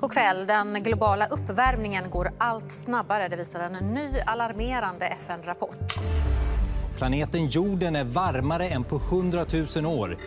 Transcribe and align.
God 0.00 0.12
kväll. 0.12 0.46
Den 0.46 0.82
globala 0.82 1.26
uppvärmningen 1.26 2.10
går 2.10 2.30
allt 2.38 2.72
snabbare. 2.72 3.28
Det 3.28 3.36
visar 3.36 3.60
en 3.60 3.72
ny 3.72 4.20
alarmerande 4.26 5.06
FN-rapport. 5.06 5.94
Planeten 6.96 7.46
jorden 7.46 7.96
är 7.96 8.04
varmare 8.04 8.68
än 8.68 8.84
på 8.84 8.96
100 8.96 9.44
000 9.76 9.86
år. 9.86 10.18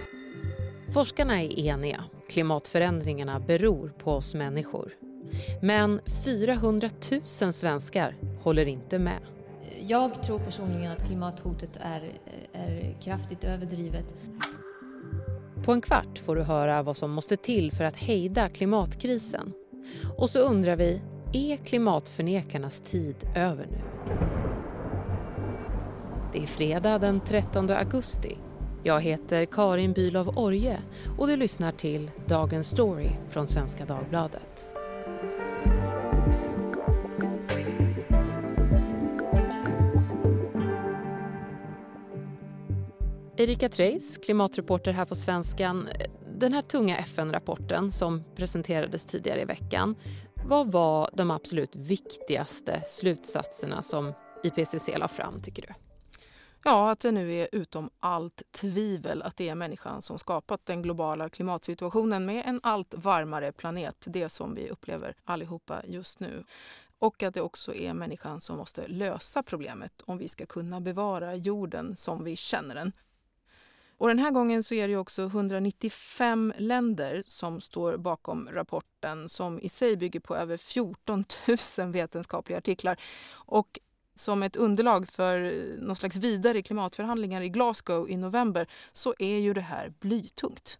Forskarna 0.93 1.41
är 1.41 1.59
eniga. 1.59 2.03
Klimatförändringarna 2.29 3.39
beror 3.39 3.93
på 4.03 4.11
oss 4.11 4.33
människor. 4.33 4.93
Men 5.61 6.01
400 6.25 6.89
000 7.11 7.53
svenskar 7.53 8.15
håller 8.43 8.65
inte 8.65 8.99
med. 8.99 9.19
Jag 9.79 10.23
tror 10.23 10.39
personligen 10.39 10.91
att 10.91 11.07
klimathotet 11.07 11.79
är, 11.81 12.11
är 12.53 13.01
kraftigt 13.01 13.43
överdrivet. 13.43 14.15
På 15.63 15.71
en 15.71 15.81
kvart 15.81 16.19
får 16.25 16.35
du 16.35 16.41
höra 16.41 16.83
vad 16.83 16.97
som 16.97 17.11
måste 17.11 17.37
till 17.37 17.71
för 17.71 17.83
att 17.83 17.97
hejda 17.97 18.49
klimatkrisen. 18.49 19.53
Och 20.17 20.29
så 20.29 20.39
undrar 20.39 20.75
vi, 20.75 21.01
är 21.33 21.57
klimatförnekarnas 21.57 22.81
tid 22.81 23.15
över 23.35 23.67
nu? 23.71 23.81
Det 26.33 26.43
är 26.43 26.47
fredag 26.47 26.99
den 26.99 27.19
13 27.19 27.69
augusti. 27.69 28.37
Jag 28.83 29.01
heter 29.01 29.45
Karin 29.45 29.93
Bülow 29.93 30.37
Orje 30.37 30.81
och 31.17 31.27
du 31.27 31.35
lyssnar 31.35 31.71
till 31.71 32.11
Dagens 32.27 32.67
Story 32.67 33.09
från 33.29 33.47
Svenska 33.47 33.85
Dagbladet. 33.85 34.71
Erika 43.37 43.69
Treijs, 43.69 44.17
klimatreporter 44.17 44.91
här 44.91 45.05
på 45.05 45.15
Svenskan. 45.15 45.87
Den 46.41 46.53
här 46.53 46.61
tunga 46.61 46.97
FN-rapporten 46.97 47.91
som 47.91 48.23
presenterades 48.35 49.05
tidigare 49.05 49.41
i 49.41 49.45
veckan. 49.45 49.95
Vad 50.45 50.71
var 50.71 51.09
de 51.13 51.31
absolut 51.31 51.75
viktigaste 51.75 52.83
slutsatserna 52.87 53.83
som 53.83 54.13
IPCC 54.43 54.89
la 54.97 55.07
fram, 55.07 55.39
tycker 55.39 55.61
du? 55.61 55.73
Ja, 56.63 56.91
att 56.91 56.99
det 56.99 57.11
nu 57.11 57.33
är 57.33 57.47
utom 57.51 57.89
allt 57.99 58.43
tvivel 58.51 59.21
att 59.21 59.37
det 59.37 59.49
är 59.49 59.55
människan 59.55 60.01
som 60.01 60.17
skapat 60.17 60.65
den 60.65 60.81
globala 60.81 61.29
klimatsituationen 61.29 62.25
med 62.25 62.43
en 62.45 62.59
allt 62.63 62.93
varmare 62.97 63.51
planet, 63.51 64.05
det 64.07 64.29
som 64.29 64.55
vi 64.55 64.69
upplever 64.69 65.15
allihopa 65.23 65.81
just 65.85 66.19
nu. 66.19 66.43
Och 66.99 67.23
att 67.23 67.33
det 67.33 67.41
också 67.41 67.75
är 67.75 67.93
människan 67.93 68.41
som 68.41 68.57
måste 68.57 68.87
lösa 68.87 69.43
problemet 69.43 70.01
om 70.05 70.17
vi 70.17 70.27
ska 70.27 70.45
kunna 70.45 70.81
bevara 70.81 71.35
jorden 71.35 71.95
som 71.95 72.23
vi 72.23 72.35
känner 72.35 72.75
den. 72.75 72.91
Och 74.01 74.07
den 74.07 74.19
här 74.19 74.31
gången 74.31 74.63
så 74.63 74.73
är 74.73 74.87
det 74.87 74.97
också 74.97 75.25
195 75.25 76.53
länder 76.57 77.23
som 77.27 77.61
står 77.61 77.97
bakom 77.97 78.49
rapporten 78.51 79.29
som 79.29 79.59
i 79.59 79.69
sig 79.69 79.97
bygger 79.97 80.19
på 80.19 80.35
över 80.35 80.57
14 80.57 81.25
000 81.77 81.91
vetenskapliga 81.91 82.57
artiklar. 82.57 82.99
Och 83.31 83.79
som 84.15 84.43
ett 84.43 84.55
underlag 84.55 85.07
för 85.07 85.41
eh, 85.43 85.81
någon 85.81 85.95
slags 85.95 86.17
vidare 86.17 86.61
klimatförhandlingar 86.61 87.41
i 87.41 87.49
Glasgow 87.49 88.09
i 88.09 88.17
november 88.17 88.67
så 88.91 89.13
är 89.19 89.37
ju 89.37 89.53
det 89.53 89.61
här 89.61 89.93
blytungt. 89.99 90.79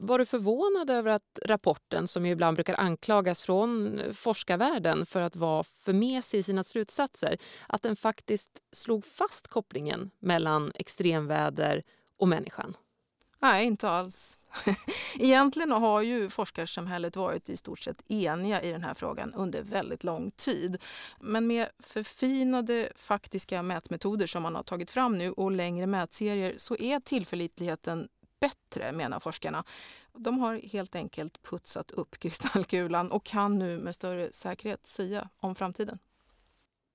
Var 0.00 0.18
du 0.18 0.26
förvånad 0.26 0.90
över 0.90 1.10
att 1.10 1.38
rapporten, 1.44 2.08
som 2.08 2.26
ju 2.26 2.32
ibland 2.32 2.54
brukar 2.54 2.80
anklagas 2.80 3.42
från 3.42 4.00
forskarvärlden 4.12 5.06
för 5.06 5.20
att 5.20 5.36
vara 5.36 5.64
för 5.64 5.92
mesig 5.92 6.38
i 6.38 6.42
sina 6.42 6.64
slutsatser, 6.64 7.38
att 7.66 7.82
den 7.82 7.96
faktiskt 7.96 8.50
slog 8.72 9.04
fast 9.04 9.48
kopplingen 9.48 10.10
mellan 10.18 10.72
extremväder 10.74 11.82
och 12.18 12.28
människan? 12.28 12.76
Nej, 13.40 13.66
inte 13.66 13.88
alls. 13.88 14.38
Egentligen 15.18 15.70
har 15.70 16.02
ju 16.02 16.28
forskarsamhället 16.28 17.16
varit 17.16 17.48
i 17.48 17.56
stort 17.56 17.78
sett 17.78 18.10
eniga 18.10 18.62
i 18.62 18.72
den 18.72 18.82
här 18.82 18.94
frågan 18.94 19.34
under 19.34 19.62
väldigt 19.62 20.04
lång 20.04 20.30
tid. 20.30 20.82
Men 21.20 21.46
med 21.46 21.68
förfinade 21.78 22.92
faktiska 22.96 23.62
mätmetoder 23.62 24.26
som 24.26 24.42
man 24.42 24.54
har 24.54 24.62
tagit 24.62 24.90
fram 24.90 25.18
nu 25.18 25.32
och 25.32 25.52
längre 25.52 25.86
mätserier 25.86 26.54
så 26.56 26.76
är 26.76 27.00
tillförlitligheten 27.00 28.08
bättre, 28.40 28.92
menar 28.92 29.20
forskarna. 29.20 29.64
De 30.12 30.38
har 30.38 30.56
helt 30.56 30.94
enkelt 30.94 31.42
putsat 31.42 31.90
upp 31.90 32.18
kristallkulan 32.18 33.10
och 33.10 33.24
kan 33.24 33.58
nu 33.58 33.78
med 33.78 33.94
större 33.94 34.32
säkerhet 34.32 34.86
säga 34.86 35.28
om 35.40 35.54
framtiden. 35.54 35.98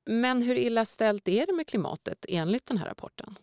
Men 0.06 0.42
hur 0.42 0.56
illa 0.56 0.86
ställt 0.86 1.28
är 1.28 1.46
det 1.46 1.54
med 1.54 1.68
klimatet 1.68 2.26
enligt 2.30 2.66
den 2.66 2.78
här 2.78 2.86
rapporten? 2.86 3.36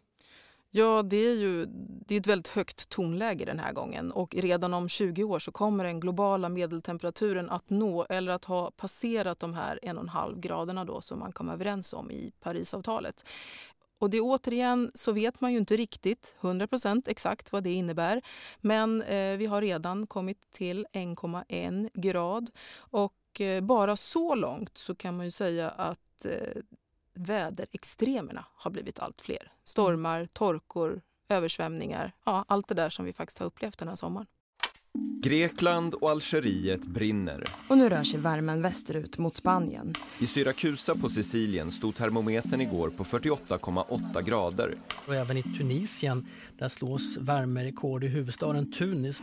Ja, 0.72 1.02
det 1.02 1.16
är 1.16 1.34
ju 1.34 1.66
det 2.06 2.14
är 2.14 2.20
ett 2.20 2.26
väldigt 2.26 2.48
högt 2.48 2.88
tonläge 2.88 3.44
den 3.44 3.58
här 3.58 3.72
gången 3.72 4.12
och 4.12 4.34
redan 4.34 4.74
om 4.74 4.88
20 4.88 5.24
år 5.24 5.38
så 5.38 5.52
kommer 5.52 5.84
den 5.84 6.00
globala 6.00 6.48
medeltemperaturen 6.48 7.50
att 7.50 7.70
nå 7.70 8.06
eller 8.08 8.32
att 8.32 8.44
ha 8.44 8.70
passerat 8.70 9.40
de 9.40 9.54
här 9.54 9.78
1,5 9.82 10.40
graderna 10.40 10.84
då 10.84 11.00
som 11.00 11.18
man 11.18 11.32
kom 11.32 11.48
överens 11.48 11.92
om 11.92 12.10
i 12.10 12.32
Parisavtalet. 12.40 13.24
Och 13.98 14.10
det 14.10 14.20
återigen 14.20 14.90
så 14.94 15.12
vet 15.12 15.40
man 15.40 15.52
ju 15.52 15.58
inte 15.58 15.76
riktigt 15.76 16.36
100% 16.40 17.02
exakt 17.06 17.52
vad 17.52 17.62
det 17.62 17.72
innebär. 17.72 18.22
Men 18.60 19.02
eh, 19.02 19.36
vi 19.36 19.46
har 19.46 19.60
redan 19.60 20.06
kommit 20.06 20.52
till 20.52 20.86
1,1 20.92 21.90
grad 21.94 22.50
och 22.76 23.40
eh, 23.40 23.60
bara 23.60 23.96
så 23.96 24.34
långt 24.34 24.78
så 24.78 24.94
kan 24.94 25.16
man 25.16 25.26
ju 25.26 25.30
säga 25.30 25.70
att 25.70 26.24
eh, 26.24 26.62
väderextremerna 27.20 28.44
har 28.54 28.70
blivit 28.70 28.98
allt 28.98 29.20
fler. 29.20 29.52
Stormar, 29.64 30.28
torkor, 30.32 31.00
översvämningar. 31.28 32.12
Ja, 32.24 32.44
allt 32.48 32.68
det 32.68 32.74
där 32.74 32.90
som 32.90 33.04
vi 33.04 33.12
faktiskt 33.12 33.38
har 33.38 33.46
upplevt 33.46 33.78
den 33.78 33.88
här 33.88 33.96
sommaren. 33.96 34.26
Grekland 35.22 35.94
och 35.94 36.10
Algeriet 36.10 36.84
brinner. 36.84 37.44
Och 37.68 37.78
nu 37.78 37.88
rör 37.88 38.04
sig 38.04 38.20
värmen 38.20 38.62
västerut 38.62 39.18
mot 39.18 39.36
Spanien. 39.36 39.94
I 40.18 40.26
Syrakusa 40.26 40.94
på 40.94 41.08
Sicilien 41.08 41.70
stod 41.70 41.94
termometern 41.94 42.60
igår 42.60 42.90
på 42.90 43.04
48,8 43.04 44.22
grader. 44.22 44.74
Och 45.06 45.14
även 45.14 45.36
i 45.36 45.42
Tunisien, 45.42 46.26
där 46.58 46.68
slås 46.68 47.18
värmerekord 47.18 48.04
i 48.04 48.06
huvudstaden 48.06 48.72
Tunis. 48.72 49.22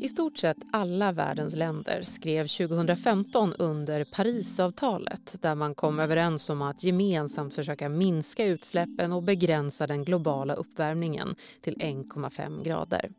I 0.00 0.08
stort 0.08 0.38
sett 0.38 0.56
alla 0.72 1.12
världens 1.12 1.54
länder 1.54 2.02
skrev 2.02 2.46
2015 2.46 3.52
under 3.58 4.04
Parisavtalet 4.04 5.36
där 5.42 5.54
man 5.54 5.74
kom 5.74 5.98
överens 5.98 6.50
om 6.50 6.62
att 6.62 6.84
gemensamt 6.84 7.54
försöka 7.54 7.88
minska 7.88 8.46
utsläppen 8.46 9.12
och 9.12 9.22
begränsa 9.22 9.86
den 9.86 10.04
globala 10.04 10.54
uppvärmningen 10.54 11.34
till 11.60 11.74
1,5 11.74 12.62
grader. 12.62 13.10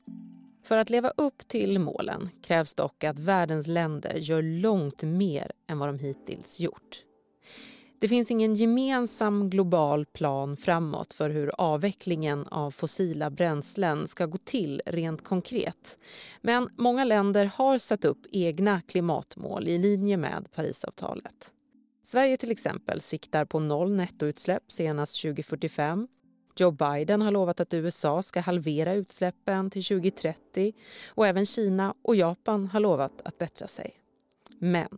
För 0.63 0.77
att 0.77 0.89
leva 0.89 1.09
upp 1.09 1.47
till 1.47 1.79
målen 1.79 2.29
krävs 2.43 2.73
dock 2.73 3.03
att 3.03 3.19
världens 3.19 3.67
länder 3.67 4.15
gör 4.15 4.41
långt 4.41 5.03
mer 5.03 5.51
än 5.67 5.79
vad 5.79 5.89
de 5.89 5.99
hittills 5.99 6.59
gjort. 6.59 7.03
Det 7.99 8.07
finns 8.07 8.31
ingen 8.31 8.55
gemensam 8.55 9.49
global 9.49 10.05
plan 10.05 10.57
framåt 10.57 11.13
för 11.13 11.29
hur 11.29 11.51
avvecklingen 11.57 12.47
av 12.47 12.71
fossila 12.71 13.29
bränslen 13.29 14.07
ska 14.07 14.25
gå 14.25 14.37
till 14.37 14.81
rent 14.85 15.23
konkret. 15.23 15.97
Men 16.41 16.69
många 16.77 17.03
länder 17.03 17.51
har 17.55 17.77
satt 17.77 18.05
upp 18.05 18.25
egna 18.31 18.81
klimatmål 18.81 19.67
i 19.67 19.77
linje 19.77 20.17
med 20.17 20.47
Parisavtalet. 20.55 21.51
Sverige 22.03 22.37
till 22.37 22.51
exempel 22.51 23.01
siktar 23.01 23.45
på 23.45 23.59
noll 23.59 23.95
nettoutsläpp 23.95 24.71
senast 24.71 25.21
2045. 25.21 26.07
Joe 26.55 26.71
Biden 26.71 27.21
har 27.21 27.31
lovat 27.31 27.59
att 27.59 27.73
USA 27.73 28.21
ska 28.21 28.39
halvera 28.39 28.93
utsläppen 28.93 29.69
till 29.69 29.83
2030 29.83 30.73
och 31.09 31.27
även 31.27 31.45
Kina 31.45 31.93
och 32.01 32.15
Japan 32.15 32.67
har 32.67 32.79
lovat 32.79 33.21
att 33.23 33.37
bättra 33.37 33.67
sig. 33.67 33.93
Men 34.59 34.97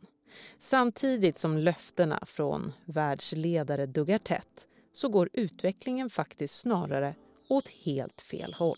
Samtidigt 0.57 1.37
som 1.37 1.57
löftena 1.57 2.19
från 2.25 2.73
världsledare 2.85 3.85
duggar 3.85 4.17
tätt 4.17 4.67
så 4.93 5.09
går 5.09 5.29
utvecklingen 5.33 6.09
faktiskt 6.09 6.59
snarare 6.59 7.15
åt 7.49 7.67
helt 7.67 8.21
fel 8.21 8.53
håll. 8.53 8.75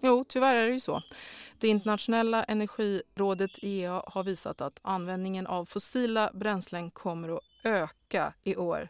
Jo, 0.00 0.24
tyvärr 0.28 0.54
är 0.54 0.66
det 0.66 0.72
ju 0.72 0.80
så. 0.80 1.02
Det 1.58 1.68
internationella 1.68 2.44
energirådet 2.44 3.50
IEA 3.62 4.02
har 4.06 4.24
visat 4.24 4.60
att 4.60 4.78
användningen 4.82 5.46
av 5.46 5.64
fossila 5.64 6.30
bränslen 6.34 6.90
kommer 6.90 7.36
att 7.36 7.42
öka 7.64 8.34
i 8.44 8.56
år 8.56 8.88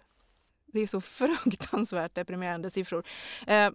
det 0.72 0.80
är 0.80 0.86
så 0.86 1.00
fruktansvärt 1.20 2.14
deprimerande 2.14 2.70
siffror. 2.70 3.04
Eh, 3.46 3.70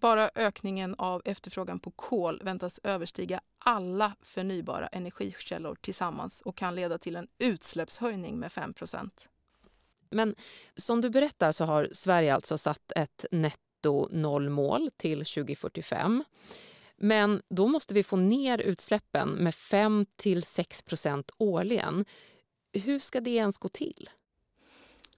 bara 0.00 0.30
ökningen 0.34 0.94
av 0.98 1.22
efterfrågan 1.24 1.80
på 1.80 1.90
kol 1.90 2.40
väntas 2.44 2.80
överstiga 2.84 3.40
alla 3.58 4.16
förnybara 4.22 4.86
energikällor 4.86 5.76
tillsammans 5.80 6.40
och 6.40 6.56
kan 6.56 6.74
leda 6.74 6.98
till 6.98 7.16
en 7.16 7.28
utsläppshöjning 7.38 8.38
med 8.38 8.50
5% 8.50 9.10
Men 10.10 10.34
som 10.76 11.00
du 11.00 11.10
berättar 11.10 11.52
så 11.52 11.64
har 11.64 11.88
Sverige 11.92 12.34
alltså 12.34 12.58
satt 12.58 12.92
ett 12.96 13.24
netto 13.30 14.08
nollmål 14.12 14.90
till 14.96 15.18
2045. 15.18 16.24
Men 16.96 17.42
då 17.48 17.66
måste 17.66 17.94
vi 17.94 18.02
få 18.02 18.16
ner 18.16 18.58
utsläppen 18.58 19.28
med 19.28 19.54
5 19.54 20.06
6% 20.22 21.30
årligen. 21.38 22.04
Hur 22.72 22.98
ska 22.98 23.20
det 23.20 23.30
ens 23.30 23.58
gå 23.58 23.68
till? 23.68 24.10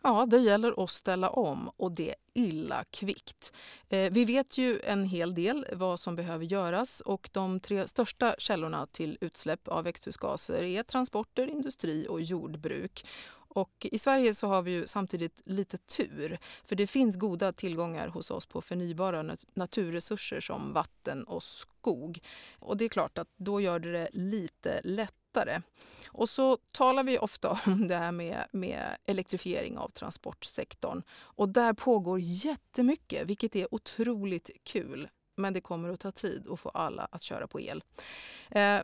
Ja, 0.02 0.26
det 0.26 0.38
gäller 0.38 0.84
att 0.84 0.90
ställa 0.90 1.30
om 1.30 1.70
och 1.76 1.92
det 1.92 2.14
illa 2.34 2.84
kvickt. 2.84 3.52
Eh, 3.88 4.12
vi 4.12 4.24
vet 4.24 4.58
ju 4.58 4.80
en 4.80 5.04
hel 5.04 5.34
del 5.34 5.66
vad 5.72 6.00
som 6.00 6.16
behöver 6.16 6.44
göras 6.44 7.00
och 7.00 7.30
de 7.32 7.60
tre 7.60 7.88
största 7.88 8.34
källorna 8.38 8.86
till 8.86 9.18
utsläpp 9.20 9.68
av 9.68 9.84
växthusgaser 9.84 10.62
är 10.62 10.82
transporter, 10.82 11.46
industri 11.46 12.06
och 12.08 12.22
jordbruk. 12.22 13.06
Och 13.52 13.86
I 13.90 13.98
Sverige 13.98 14.34
så 14.34 14.46
har 14.46 14.62
vi 14.62 14.70
ju 14.70 14.86
samtidigt 14.86 15.42
lite 15.44 15.78
tur 15.78 16.38
för 16.64 16.76
det 16.76 16.86
finns 16.86 17.16
goda 17.16 17.52
tillgångar 17.52 18.08
hos 18.08 18.30
oss 18.30 18.46
på 18.46 18.60
förnybara 18.60 19.36
naturresurser 19.54 20.40
som 20.40 20.72
vatten 20.72 21.24
och 21.24 21.42
skog. 21.42 22.20
Och 22.58 22.76
det 22.76 22.84
är 22.84 22.88
klart 22.88 23.18
att 23.18 23.28
då 23.36 23.60
gör 23.60 23.78
det 23.78 23.92
det 23.92 24.08
lite 24.12 24.80
lättare. 25.30 25.62
Och 26.08 26.28
så 26.28 26.58
talar 26.72 27.04
vi 27.04 27.18
ofta 27.18 27.60
om 27.66 27.88
det 27.88 27.96
här 27.96 28.12
med, 28.12 28.46
med 28.52 28.96
elektrifiering 29.04 29.78
av 29.78 29.88
transportsektorn. 29.88 31.02
Och 31.12 31.48
där 31.48 31.72
pågår 31.72 32.20
jättemycket, 32.20 33.26
vilket 33.26 33.56
är 33.56 33.74
otroligt 33.74 34.50
kul. 34.64 35.08
Men 35.36 35.52
det 35.52 35.60
kommer 35.60 35.88
att 35.88 36.00
ta 36.00 36.12
tid 36.12 36.46
att 36.50 36.60
få 36.60 36.68
alla 36.68 37.08
att 37.10 37.22
köra 37.22 37.46
på 37.46 37.60
el. 37.60 37.84
Eh, 38.50 38.80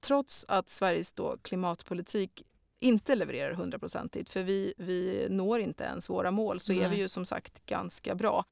trots 0.00 0.44
att 0.48 0.70
Sveriges 0.70 1.12
då 1.12 1.36
klimatpolitik 1.42 2.42
inte 2.80 3.14
levererar 3.14 3.52
hundraprocentigt, 3.52 4.30
för 4.30 4.42
vi, 4.42 4.74
vi 4.76 5.26
når 5.30 5.60
inte 5.60 5.84
ens 5.84 6.10
våra 6.10 6.30
mål, 6.30 6.60
så 6.60 6.72
Nej. 6.72 6.82
är 6.82 6.88
vi 6.88 6.96
ju 6.96 7.08
som 7.08 7.24
sagt 7.24 7.66
ganska 7.66 8.14
bra. 8.14 8.44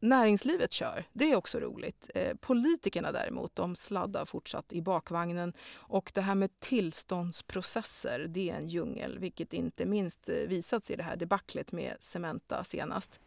Näringslivet 0.00 0.72
kör, 0.72 1.04
det 1.12 1.32
är 1.32 1.36
också 1.36 1.60
roligt. 1.60 2.10
Eh, 2.14 2.34
politikerna 2.34 3.12
däremot, 3.12 3.56
de 3.56 3.76
sladdar 3.76 4.24
fortsatt 4.24 4.72
i 4.72 4.82
bakvagnen. 4.82 5.52
Och 5.72 6.12
det 6.14 6.20
här 6.20 6.34
med 6.34 6.60
tillståndsprocesser, 6.60 8.26
det 8.28 8.50
är 8.50 8.54
en 8.54 8.68
djungel, 8.68 9.18
vilket 9.18 9.52
inte 9.52 9.86
minst 9.86 10.28
eh, 10.28 10.34
visats 10.34 10.90
i 10.90 10.96
det 10.96 11.02
här 11.02 11.16
debaclet 11.16 11.72
med 11.72 11.96
Cementa 12.00 12.64
senast. 12.64 13.20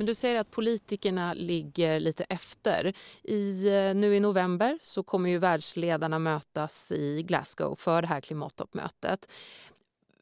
Men 0.00 0.06
du 0.06 0.14
säger 0.14 0.36
att 0.36 0.50
politikerna 0.50 1.34
ligger 1.34 2.00
lite 2.00 2.24
efter. 2.24 2.92
I, 3.22 3.68
eh, 3.68 3.94
nu 3.94 4.16
i 4.16 4.20
november 4.20 4.78
så 4.82 5.02
kommer 5.02 5.30
ju 5.30 5.38
världsledarna 5.38 6.18
mötas 6.18 6.92
i 6.92 7.22
Glasgow 7.22 7.74
för 7.74 8.02
det 8.02 8.08
här 8.08 8.20
klimattoppmötet. 8.20 9.28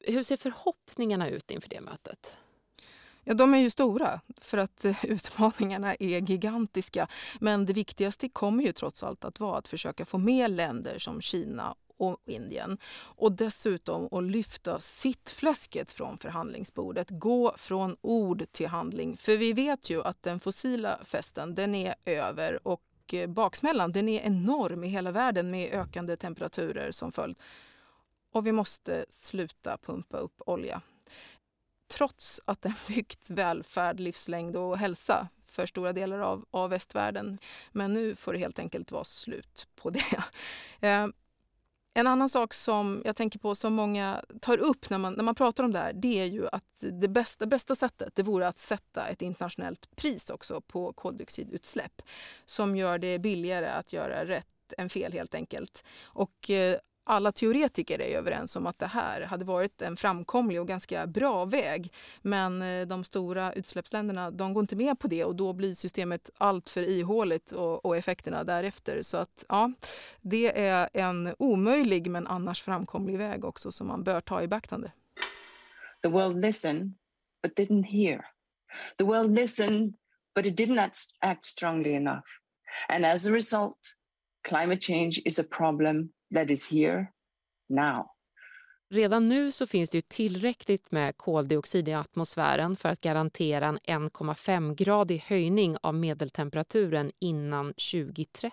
Hur 0.09 0.23
ser 0.23 0.37
förhoppningarna 0.37 1.29
ut 1.29 1.51
inför 1.51 1.69
det 1.69 1.81
mötet? 1.81 2.37
Ja, 3.25 3.35
de 3.35 3.55
är 3.55 3.59
ju 3.59 3.71
stora, 3.71 4.21
för 4.41 4.59
att 4.59 4.85
eh, 4.85 5.05
utmaningarna 5.05 5.95
är 5.95 6.31
gigantiska. 6.31 7.09
Men 7.41 7.67
det 7.67 7.73
viktigaste 7.73 8.29
kommer 8.29 8.65
ju 8.65 8.73
trots 8.73 9.03
allt 9.03 9.25
att 9.25 9.41
vara 9.41 9.59
att 9.59 9.69
försöka 9.69 10.05
få 10.05 10.19
med 10.19 10.51
länder 10.51 10.99
som 10.99 11.21
Kina 11.21 11.75
och 11.97 12.17
Indien. 12.27 12.79
Och 12.97 13.33
dessutom 13.33 14.09
att 14.13 14.25
lyfta 14.25 14.81
sittfläsket 14.81 15.93
från 15.93 16.19
förhandlingsbordet. 16.19 17.11
Gå 17.11 17.55
från 17.57 17.97
ord 18.01 18.45
till 18.53 18.69
handling. 18.69 19.17
För 19.17 19.37
vi 19.37 19.53
vet 19.53 19.91
ju 19.91 20.03
att 20.03 20.23
den 20.23 20.41
fossila 20.41 20.99
festen 21.05 21.55
den 21.55 21.75
är 21.75 21.95
över 22.05 22.69
och 22.69 22.83
eh, 23.13 23.27
baksmällan 23.29 23.93
den 23.93 24.09
är 24.09 24.21
enorm 24.21 24.85
i 24.85 24.89
hela 24.89 25.11
världen 25.11 25.51
med 25.51 25.73
ökande 25.73 26.17
temperaturer 26.17 26.93
som 26.93 27.13
följd. 27.13 27.37
Och 28.33 28.47
vi 28.47 28.53
måste 28.53 29.07
sluta 29.09 29.79
pumpa 29.79 30.19
upp 30.19 30.43
olja. 30.47 30.81
Trots 31.89 32.41
att 32.45 32.63
den 32.63 32.75
byggt 32.89 33.31
välfärd, 33.31 34.01
livslängd 34.01 34.57
och 34.57 34.79
hälsa 34.79 35.29
för 35.45 35.67
stora 35.67 35.93
delar 35.93 36.19
av, 36.19 36.45
av 36.51 36.71
västvärlden. 36.71 37.39
Men 37.73 37.93
nu 37.93 38.17
får 38.17 38.33
det 38.33 38.39
helt 38.39 38.59
enkelt 38.59 38.93
vara 38.93 39.05
slut 39.05 39.69
på 39.77 39.91
det. 39.91 40.05
Eh, 40.81 41.07
en 41.95 42.07
annan 42.07 42.29
sak 42.29 42.55
som 42.55 43.03
jag 43.05 43.17
tänker 43.17 43.39
på 43.39 43.55
som 43.55 43.75
många 43.75 44.25
tar 44.41 44.59
upp 44.59 44.91
när 44.91 44.99
man, 44.99 45.13
när 45.13 45.25
man 45.25 45.35
pratar 45.35 45.65
om 45.65 45.73
det 45.73 45.79
här 45.79 45.93
det 45.93 46.21
är 46.21 46.25
ju 46.25 46.49
att 46.53 46.65
det 46.79 47.09
bästa, 47.09 47.47
bästa 47.47 47.75
sättet 47.75 48.15
det 48.15 48.23
vore 48.23 48.49
att 48.49 48.59
sätta 48.59 49.07
ett 49.07 49.23
internationellt 49.23 49.97
pris 49.97 50.31
också 50.31 50.61
på 50.61 50.93
koldioxidutsläpp 50.93 52.03
som 52.45 52.77
gör 52.77 52.99
det 52.99 53.19
billigare 53.19 53.67
att 53.67 53.93
göra 53.93 54.25
rätt 54.25 54.73
än 54.79 54.89
fel 54.89 55.13
helt 55.13 55.35
enkelt. 55.35 55.85
Och 56.03 56.51
eh, 56.51 56.79
alla 57.09 57.33
teoretiker 57.33 58.01
är 58.01 58.19
överens 58.19 58.57
om 58.57 58.67
att 58.67 58.79
det 58.79 58.87
här 58.87 59.21
hade 59.21 59.45
varit 59.45 59.83
en 59.83 59.97
framkomlig 59.97 60.61
och 60.61 60.69
ganska 60.69 61.07
bra 61.07 61.45
väg. 61.45 61.93
Men 62.23 62.63
eh, 62.63 62.87
de 62.87 63.05
stora 63.05 63.53
utsläppsländerna 63.53 64.31
de 64.31 64.55
går 64.55 64.61
inte 64.61 64.77
med 64.77 64.99
på 64.99 65.09
det 65.09 65.25
och 65.25 65.37
då 65.37 65.53
blir 65.53 65.75
systemet 65.75 66.31
alltför 66.39 66.83
ihåligt 66.83 67.53
och, 67.53 67.85
och 67.85 67.97
effekterna 67.97 68.45
därefter. 68.45 69.03
Så 69.03 69.17
att 69.17 69.45
ja, 69.49 69.73
det 70.21 70.59
är 70.59 70.89
en 70.93 71.35
omöjlig 71.39 72.11
men 72.11 72.27
annars 72.27 72.63
framkomlig 72.63 73.19
väg 73.19 73.45
också 73.45 73.73
som 73.73 73.87
man 73.87 74.05
bör 74.05 74.21
ta 74.21 74.43
i 74.43 74.49
beaktande. 74.49 74.93
The 76.03 76.09
world 76.09 76.45
listened 76.45 76.95
but 77.43 77.57
didn't 77.57 77.85
hear. 77.85 78.25
The 78.97 79.05
world 79.05 79.37
listened 79.37 79.95
but 80.35 80.47
it 80.47 80.57
did 80.57 80.71
not 80.71 80.91
act 81.21 81.45
strongly 81.45 81.95
enough. 81.95 82.29
And 82.89 83.05
as 83.07 83.27
a 83.27 83.31
result, 83.31 83.79
climate 84.49 84.81
change 84.81 85.13
is 85.25 85.39
a 85.39 85.45
problem 85.51 86.09
that 86.35 86.51
is 86.51 86.73
here 86.73 87.07
now. 87.69 88.07
Redan 88.91 89.29
nu 89.29 89.53
så 89.53 89.67
finns 89.67 89.91
det 89.91 89.99
ju 89.99 90.03
tillräckligt 90.03 90.91
med 90.91 91.17
koldioxid 91.17 91.89
i 91.89 91.93
atmosfären 91.93 92.77
för 92.77 92.89
att 92.89 93.01
garantera 93.01 93.67
en 93.67 93.79
1,5-gradig 93.79 95.25
höjning 95.27 95.77
av 95.83 95.95
medeltemperaturen 95.95 97.13
innan 97.19 97.67
2030. 97.67 98.53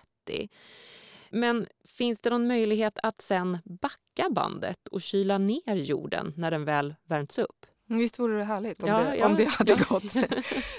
Men 1.30 1.66
finns 1.84 2.20
det 2.20 2.30
någon 2.30 2.46
möjlighet 2.46 2.98
att 3.02 3.20
sen 3.20 3.58
backa 3.64 4.30
bandet 4.30 4.88
och 4.88 5.02
kyla 5.02 5.38
ner 5.38 5.74
jorden 5.74 6.32
när 6.36 6.50
den 6.50 6.64
väl 6.64 6.94
värmts 7.04 7.38
upp? 7.38 7.66
Visst 7.88 8.18
vore 8.18 8.38
det 8.38 8.44
härligt 8.44 8.82
om, 8.82 8.88
ja, 8.88 8.98
det, 8.98 9.16
ja, 9.16 9.26
om 9.26 9.36
det 9.36 9.44
hade 9.44 9.72
ja. 9.72 9.78
gått. 9.88 10.16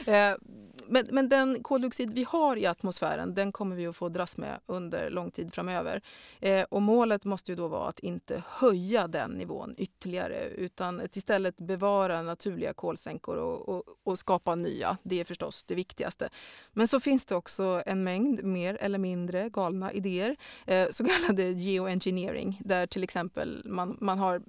Men, 0.90 1.06
men 1.12 1.30
den 1.30 1.64
koldioxid 1.64 2.14
vi 2.14 2.24
har 2.24 2.56
i 2.56 2.66
atmosfären 2.66 3.34
den 3.34 3.52
kommer 3.52 3.76
vi 3.76 3.88
att 3.88 3.96
få 3.96 4.10
dras 4.10 4.38
med 4.38 4.60
under 4.66 5.10
lång 5.10 5.32
tid 5.32 5.54
framöver. 5.54 6.02
Eh, 6.40 6.64
och 6.70 6.82
målet 6.82 7.26
måste 7.26 7.52
ju 7.52 7.56
då 7.56 7.68
vara 7.68 7.90
att 7.90 8.00
inte 8.00 8.44
höja 8.48 9.08
den 9.08 9.32
nivån 9.32 9.76
ytterligare 9.78 10.50
utan 10.50 11.02
att 11.02 11.18
istället 11.18 11.58
bevara 11.58 12.22
naturliga 12.22 12.74
kolsänkor 12.74 13.36
och, 13.36 13.70
och, 13.70 13.84
och, 14.04 14.20
skapa 14.20 14.56
nya. 14.56 14.98
Det 15.04 15.20
är 15.20 15.24
förstås 15.24 15.64
det 15.64 15.76
viktigaste. 15.76 16.30
Men 16.74 16.88
så 16.88 17.00
finns 17.00 17.26
det 17.26 17.36
också 17.36 17.82
en 17.86 18.04
mängd 18.04 18.44
mer 18.44 18.78
eller 18.82 18.98
mindre 19.00 19.50
galna 19.50 19.94
idéer, 19.94 20.36
eh, 20.66 20.88
så 20.90 21.04
kallade 21.04 21.44
geoengineering 21.44 22.62
där 22.66 22.88
till 22.88 23.04
exempel 23.04 23.62
man, 23.66 23.98
man 24.02 24.20
har 24.20 24.42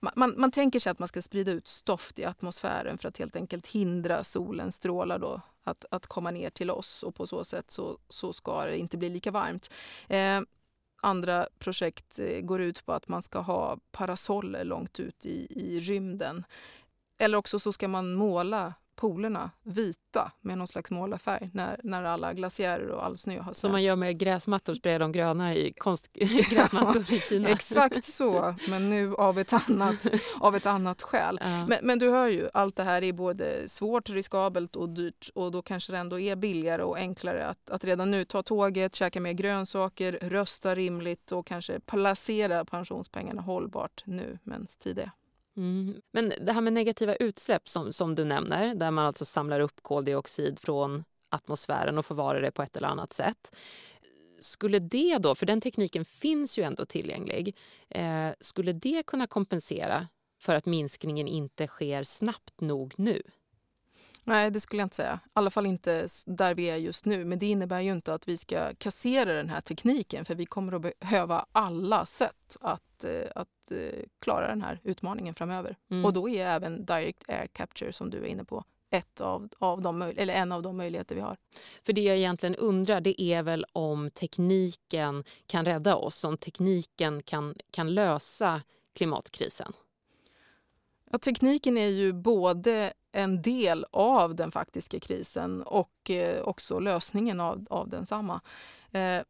man, 0.00 0.34
man 0.36 0.50
tänker 0.50 0.78
sig 0.78 0.90
att 0.90 0.98
man 0.98 1.08
ska 1.08 1.22
sprida 1.22 1.52
ut 1.52 1.68
stoft 1.68 2.18
i 2.18 2.24
atmosfären 2.24 2.98
för 2.98 3.08
att 3.08 3.18
helt 3.18 3.36
enkelt 3.36 3.66
hindra 3.66 4.24
solens 4.24 4.74
strålar 4.74 5.18
då 5.18 5.40
att, 5.64 5.84
att 5.90 6.06
komma 6.06 6.30
ner 6.30 6.50
till 6.50 6.70
oss 6.70 7.02
och 7.02 7.14
på 7.14 7.26
så 7.26 7.44
sätt 7.44 7.70
så, 7.70 7.98
så 8.08 8.32
ska 8.32 8.64
det 8.64 8.78
inte 8.78 8.98
bli 8.98 9.08
lika 9.08 9.30
varmt. 9.30 9.74
Eh, 10.08 10.40
andra 11.02 11.48
projekt 11.58 12.18
eh, 12.18 12.40
går 12.40 12.60
ut 12.60 12.86
på 12.86 12.92
att 12.92 13.08
man 13.08 13.22
ska 13.22 13.38
ha 13.38 13.78
parasoller 13.90 14.64
långt 14.64 15.00
ut 15.00 15.26
i, 15.26 15.46
i 15.50 15.80
rymden. 15.80 16.44
Eller 17.18 17.38
också 17.38 17.58
så 17.58 17.72
ska 17.72 17.88
man 17.88 18.14
måla 18.14 18.74
polerna 18.98 19.50
vita 19.62 20.32
med 20.40 20.58
någon 20.58 20.68
slags 20.68 20.90
målarfärg 20.90 21.50
när, 21.52 21.80
när 21.84 22.04
alla 22.04 22.32
glaciärer 22.32 22.88
och 22.88 23.04
all 23.04 23.18
snö 23.18 23.40
har 23.40 23.52
Som 23.52 23.72
man 23.72 23.82
gör 23.82 23.96
med 23.96 24.18
gräsmattor, 24.18 24.74
sprayar 24.74 24.98
de 24.98 25.12
gröna 25.12 25.54
i 25.54 25.72
konst, 25.72 26.12
gräsmattor 26.50 27.12
i 27.12 27.20
Kina. 27.20 27.48
Exakt 27.48 28.04
så, 28.04 28.54
men 28.68 28.90
nu 28.90 29.14
av 29.14 29.38
ett 29.38 29.52
annat, 29.52 30.06
av 30.40 30.56
ett 30.56 30.66
annat 30.66 31.02
skäl. 31.02 31.38
Ja. 31.42 31.66
Men, 31.66 31.78
men, 31.82 31.98
du 31.98 32.10
hör 32.10 32.28
ju, 32.28 32.48
allt 32.54 32.76
det 32.76 32.84
här 32.84 33.02
är 33.02 33.12
både 33.12 33.68
svårt, 33.68 34.10
riskabelt 34.10 34.76
och 34.76 34.88
dyrt 34.88 35.30
och 35.34 35.52
då 35.52 35.62
kanske 35.62 35.92
det 35.92 35.98
ändå 35.98 36.20
är 36.20 36.36
billigare 36.36 36.82
och 36.82 36.96
enklare 36.96 37.46
att, 37.46 37.70
att 37.70 37.84
redan 37.84 38.10
nu 38.10 38.24
ta 38.24 38.42
tåget, 38.42 38.94
käka 38.94 39.20
mer 39.20 39.32
grönsaker, 39.32 40.12
rösta 40.12 40.74
rimligt 40.74 41.32
och 41.32 41.46
kanske 41.46 41.80
placera 41.80 42.64
pensionspengarna 42.64 43.42
hållbart 43.42 44.02
nu 44.06 44.38
medan 44.42 44.66
tid 44.66 44.98
är. 44.98 45.10
Mm. 45.58 46.00
Men 46.12 46.32
det 46.40 46.52
här 46.52 46.60
med 46.60 46.72
negativa 46.72 47.14
utsläpp 47.14 47.68
som, 47.68 47.92
som 47.92 48.14
du 48.14 48.24
nämner, 48.24 48.74
där 48.74 48.90
man 48.90 49.06
alltså 49.06 49.24
samlar 49.24 49.60
upp 49.60 49.82
koldioxid 49.82 50.58
från 50.58 51.04
atmosfären 51.30 51.98
och 51.98 52.06
förvarar 52.06 52.42
det 52.42 52.50
på 52.50 52.62
ett 52.62 52.76
eller 52.76 52.88
annat 52.88 53.12
sätt. 53.12 53.54
Skulle 54.40 54.78
det 54.78 55.18
då, 55.18 55.34
för 55.34 55.46
den 55.46 55.60
tekniken 55.60 56.04
finns 56.04 56.58
ju 56.58 56.62
ändå 56.62 56.84
tillgänglig, 56.84 57.56
eh, 57.88 58.30
skulle 58.40 58.72
det 58.72 59.02
kunna 59.06 59.26
kompensera 59.26 60.08
för 60.40 60.54
att 60.54 60.66
minskningen 60.66 61.28
inte 61.28 61.66
sker 61.66 62.02
snabbt 62.02 62.60
nog 62.60 62.94
nu? 62.96 63.22
Nej, 64.28 64.50
det 64.50 64.60
skulle 64.60 64.80
jag 64.80 64.86
inte 64.86 64.96
säga. 64.96 65.20
I 65.24 65.28
alla 65.32 65.50
fall 65.50 65.66
inte 65.66 66.08
där 66.26 66.54
vi 66.54 66.70
är 66.70 66.76
just 66.76 67.04
nu. 67.04 67.24
Men 67.24 67.38
det 67.38 67.46
innebär 67.46 67.80
ju 67.80 67.92
inte 67.92 68.14
att 68.14 68.28
vi 68.28 68.36
ska 68.36 68.74
kassera 68.74 69.32
den 69.32 69.48
här 69.48 69.60
tekniken 69.60 70.24
för 70.24 70.34
vi 70.34 70.46
kommer 70.46 70.72
att 70.72 71.00
behöva 71.00 71.46
alla 71.52 72.06
sätt 72.06 72.56
att, 72.60 73.04
eh, 73.04 73.30
att 73.34 73.70
eh, 73.70 74.04
klara 74.20 74.48
den 74.48 74.62
här 74.62 74.80
utmaningen 74.84 75.34
framöver. 75.34 75.76
Mm. 75.90 76.04
Och 76.04 76.12
då 76.12 76.28
är 76.28 76.46
även 76.46 76.84
direct 76.84 77.30
air 77.30 77.46
capture 77.46 77.92
som 77.92 78.10
du 78.10 78.18
är 78.18 78.26
inne 78.26 78.44
på 78.44 78.64
ett 78.90 79.20
av, 79.20 79.48
av 79.58 79.82
de, 79.82 80.02
eller 80.02 80.34
en 80.34 80.52
av 80.52 80.62
de 80.62 80.76
möjligheter 80.76 81.14
vi 81.14 81.20
har. 81.20 81.36
För 81.86 81.92
det 81.92 82.02
jag 82.02 82.16
egentligen 82.16 82.54
undrar 82.54 83.00
det 83.00 83.22
är 83.22 83.42
väl 83.42 83.64
om 83.72 84.10
tekniken 84.10 85.24
kan 85.46 85.64
rädda 85.64 85.96
oss, 85.96 86.24
om 86.24 86.36
tekniken 86.36 87.22
kan, 87.22 87.54
kan 87.70 87.94
lösa 87.94 88.62
klimatkrisen? 88.94 89.72
Ja, 91.10 91.18
tekniken 91.18 91.78
är 91.78 91.88
ju 91.88 92.12
både 92.12 92.92
en 93.12 93.42
del 93.42 93.86
av 93.90 94.34
den 94.34 94.50
faktiska 94.50 95.00
krisen 95.00 95.62
och 95.62 96.10
eh, 96.10 96.42
också 96.42 96.78
lösningen 96.78 97.40
av, 97.40 97.66
av 97.70 97.88
densamma. 97.88 98.40
Eh, 98.92 99.22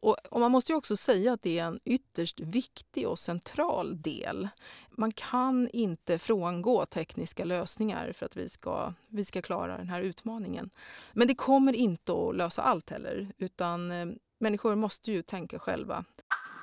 och, 0.00 0.16
och, 0.30 0.40
man 0.40 0.50
måste 0.50 0.74
också 0.74 0.96
säga 0.96 1.32
att 1.32 1.42
det 1.42 1.58
är 1.58 1.64
en 1.64 1.80
ytterst 1.84 2.40
viktig 2.40 3.08
och 3.08 3.18
central 3.18 4.02
del. 4.02 4.48
Man 4.90 5.12
kan 5.12 5.68
inte 5.68 6.18
frångå 6.18 6.86
tekniska 6.86 7.44
lösningar 7.44 8.12
för 8.12 8.26
att 8.26 8.36
vi 8.36 8.48
ska, 8.48 8.92
vi 9.08 9.24
ska 9.24 9.42
klara 9.42 9.76
den 9.76 9.88
här 9.88 10.00
utmaningen. 10.00 10.70
Men 11.12 11.28
det 11.28 11.34
kommer 11.34 11.72
inte 11.72 12.12
att 12.12 12.36
lösa 12.36 12.62
allt 12.62 12.90
heller, 12.90 13.32
utan 13.38 13.90
eh, 13.90 14.06
människor 14.38 14.74
måste 14.74 15.12
ju 15.12 15.22
tänka 15.22 15.58
själva. 15.58 16.04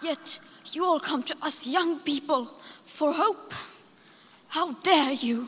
Yet 0.03 0.41
you 0.75 0.86
all 0.86 1.00
come 1.00 1.24
to 1.24 1.34
us 1.43 1.67
young 1.67 2.00
people 2.00 2.46
for 2.86 3.13
hope. 3.13 3.55
How 4.48 4.74
dare 4.84 5.13
you? 5.13 5.46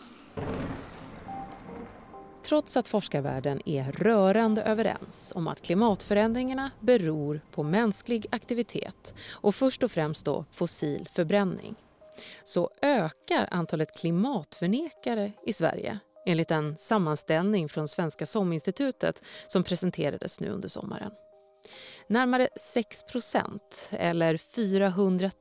Trots 2.45 2.77
att 2.77 2.87
forskarvärlden 2.87 3.61
är 3.65 3.91
rörande 3.91 4.61
överens 4.61 5.31
om 5.35 5.47
att 5.47 5.61
klimatförändringarna 5.61 6.71
beror 6.79 7.41
på 7.51 7.63
mänsklig 7.63 8.27
aktivitet 8.31 9.13
och 9.31 9.55
först 9.55 9.83
och 9.83 9.91
främst 9.91 10.25
då 10.25 10.45
fossil 10.51 11.07
förbränning 11.11 11.75
så 12.43 12.69
ökar 12.81 13.47
antalet 13.51 13.99
klimatförnekare 13.99 15.31
i 15.45 15.53
Sverige 15.53 15.99
enligt 16.25 16.51
en 16.51 16.77
sammanställning 16.77 17.69
från 17.69 17.87
Svenska 17.87 18.25
SOM-institutet 18.25 19.23
som 19.47 19.63
presenterades 19.63 20.39
nu 20.39 20.49
under 20.49 20.67
sommaren. 20.67 21.11
Närmare 22.07 22.47
6% 22.75 23.59
eller 23.91 24.37
400 24.37 25.31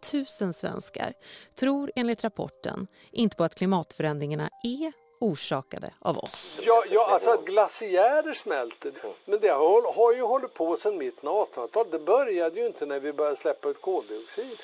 000 0.40 0.52
svenskar, 0.54 1.14
tror 1.54 1.92
enligt 1.96 2.25
rapporten 2.25 2.87
inte 3.12 3.37
på 3.37 3.44
att 3.44 3.54
klimatförändringarna 3.54 4.50
är 4.62 5.03
orsakade 5.24 5.90
av 5.98 6.18
oss. 6.18 6.58
Ja, 6.62 6.84
ja 6.90 7.06
alltså 7.14 7.30
att 7.30 7.44
glaciärer 7.44 8.34
smälter, 8.42 8.92
men 9.24 9.40
det 9.40 9.48
har, 9.48 9.94
har 9.94 10.14
ju 10.14 10.22
hållit 10.22 10.54
på 10.54 10.76
sedan 10.76 10.98
mitten 10.98 11.28
av 11.28 11.48
1800-talet. 11.48 11.92
Det 11.92 11.98
började 11.98 12.60
ju 12.60 12.66
inte 12.66 12.86
när 12.86 13.00
vi 13.00 13.12
började 13.12 13.36
släppa 13.36 13.68
ut 13.68 13.80
koldioxid. 13.80 14.58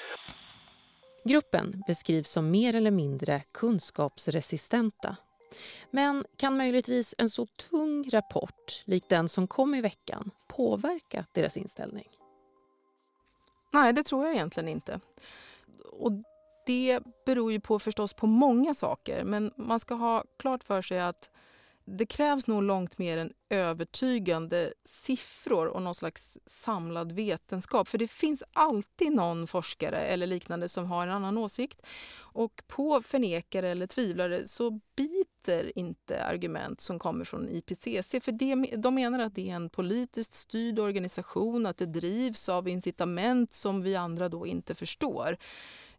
Gruppen 1.24 1.82
beskrivs 1.86 2.30
som 2.30 2.50
mer 2.50 2.76
eller 2.76 2.90
mindre 2.90 3.42
kunskapsresistenta. 3.52 5.16
Men 5.90 6.24
kan 6.36 6.56
möjligtvis 6.56 7.14
en 7.18 7.30
så 7.30 7.46
tung 7.46 8.10
rapport, 8.10 8.82
lik 8.84 9.08
den 9.08 9.28
som 9.28 9.46
kom 9.46 9.74
i 9.74 9.80
veckan, 9.80 10.30
påverka 10.46 11.24
deras 11.32 11.56
inställning? 11.56 12.08
Nej, 13.70 13.92
det 13.92 14.02
tror 14.02 14.26
jag 14.26 14.34
egentligen 14.34 14.68
inte. 14.68 15.00
Och 15.92 16.12
det 16.66 17.00
beror 17.26 17.52
ju 17.52 17.60
på 17.60 17.78
förstås 17.78 18.14
på 18.14 18.26
många 18.26 18.74
saker 18.74 19.24
men 19.24 19.52
man 19.56 19.80
ska 19.80 19.94
ha 19.94 20.24
klart 20.38 20.64
för 20.64 20.82
sig 20.82 21.00
att 21.00 21.30
det 21.84 22.06
krävs 22.06 22.46
nog 22.46 22.62
långt 22.62 22.98
mer 22.98 23.18
än 23.18 23.32
övertygande 23.48 24.72
siffror 24.84 25.66
och 25.66 25.82
någon 25.82 25.94
slags 25.94 26.38
samlad 26.46 27.12
vetenskap. 27.12 27.88
För 27.88 27.98
det 27.98 28.08
finns 28.08 28.42
alltid 28.52 29.12
någon 29.12 29.46
forskare 29.46 30.00
eller 30.00 30.26
liknande 30.26 30.68
som 30.68 30.86
har 30.86 31.06
en 31.06 31.12
annan 31.12 31.38
åsikt. 31.38 31.82
Och 32.16 32.62
på 32.66 33.02
förnekare 33.02 33.68
eller 33.68 33.86
tvivlare 33.86 34.46
så 34.46 34.80
biter 34.96 35.78
inte 35.78 36.24
argument 36.24 36.80
som 36.80 36.98
kommer 36.98 37.24
från 37.24 37.48
IPCC. 37.48 38.16
För 38.20 38.32
det, 38.32 38.76
de 38.76 38.94
menar 38.94 39.18
att 39.18 39.34
det 39.34 39.50
är 39.50 39.54
en 39.54 39.70
politiskt 39.70 40.32
styrd 40.32 40.78
organisation, 40.78 41.66
att 41.66 41.78
det 41.78 41.86
drivs 41.86 42.48
av 42.48 42.68
incitament 42.68 43.54
som 43.54 43.82
vi 43.82 43.96
andra 43.96 44.28
då 44.28 44.46
inte 44.46 44.74
förstår. 44.74 45.36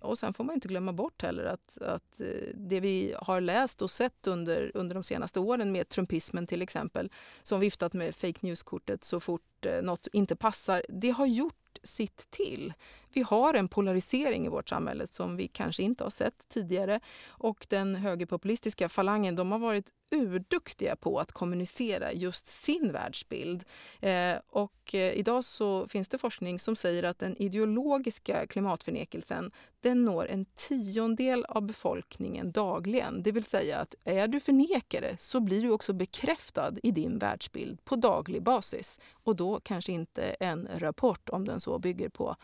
Och 0.01 0.17
sen 0.17 0.33
får 0.33 0.43
man 0.43 0.55
inte 0.55 0.67
glömma 0.67 0.93
bort 0.93 1.21
heller 1.21 1.45
att, 1.45 1.77
att 1.81 2.21
eh, 2.21 2.27
det 2.53 2.79
vi 2.79 3.15
har 3.21 3.41
läst 3.41 3.81
och 3.81 3.91
sett 3.91 4.27
under, 4.27 4.71
under 4.73 4.93
de 4.93 5.03
senaste 5.03 5.39
åren 5.39 5.71
med 5.71 5.89
trumpismen 5.89 6.47
till 6.47 6.61
exempel, 6.61 7.09
som 7.43 7.59
viftat 7.59 7.93
med 7.93 8.15
fake 8.15 8.39
news-kortet 8.41 9.03
så 9.03 9.19
fort 9.19 9.65
eh, 9.65 9.81
något 9.81 10.07
inte 10.13 10.35
passar, 10.35 10.83
det 10.89 11.09
har 11.09 11.25
gjort 11.25 11.55
sitt 11.83 12.31
till. 12.31 12.73
Vi 13.13 13.21
har 13.21 13.53
en 13.53 13.67
polarisering 13.67 14.45
i 14.45 14.49
vårt 14.49 14.69
samhälle 14.69 15.07
som 15.07 15.37
vi 15.37 15.47
kanske 15.47 15.83
inte 15.83 16.03
har 16.03 16.11
sett 16.11 16.49
tidigare. 16.49 16.99
Och 17.27 17.67
den 17.69 17.95
högerpopulistiska 17.95 18.89
falangen 18.89 19.35
de 19.35 19.51
har 19.51 19.59
varit 19.59 19.91
urduktiga 20.11 20.95
på 20.95 21.19
att 21.19 21.31
kommunicera 21.31 22.13
just 22.13 22.47
sin 22.47 22.91
världsbild. 22.91 23.63
Eh, 23.99 24.35
och 24.47 24.95
eh, 24.95 25.13
idag 25.13 25.43
så 25.43 25.87
finns 25.87 26.07
det 26.07 26.17
forskning 26.17 26.59
som 26.59 26.75
säger 26.75 27.03
att 27.03 27.19
den 27.19 27.41
ideologiska 27.41 28.47
klimatförnekelsen 28.47 29.51
den 29.81 30.05
når 30.05 30.27
en 30.27 30.45
tiondel 30.55 31.45
av 31.45 31.61
befolkningen 31.61 32.51
dagligen. 32.51 33.23
Det 33.23 33.31
vill 33.31 33.43
säga 33.43 33.79
att 33.79 33.95
är 34.03 34.27
du 34.27 34.39
förnekare 34.39 35.15
så 35.17 35.39
blir 35.39 35.61
du 35.61 35.71
också 35.71 35.93
bekräftad 35.93 36.73
i 36.83 36.91
din 36.91 37.17
världsbild 37.17 37.85
på 37.85 37.95
daglig 37.95 38.43
basis. 38.43 38.99
Och 39.23 39.35
då 39.35 39.59
kanske 39.63 39.91
inte 39.91 40.23
en 40.23 40.67
rapport, 40.75 41.29
om 41.29 41.45
den 41.45 41.61
så 41.61 41.79
bygger 41.79 42.09
på 42.09 42.35